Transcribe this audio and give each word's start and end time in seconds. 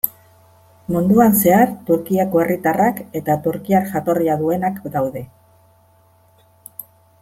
Munduan 0.93 1.35
zehar 1.41 1.73
Turkiako 1.89 2.41
herritarrak 2.45 3.03
eta 3.21 3.37
turkiar 3.45 3.87
jatorria 3.93 4.41
duenak 4.43 4.83
daude. 4.99 5.27